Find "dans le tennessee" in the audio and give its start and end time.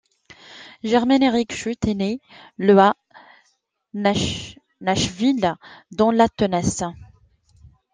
5.91-6.85